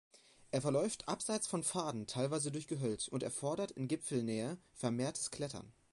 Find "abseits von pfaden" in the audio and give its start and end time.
1.07-2.07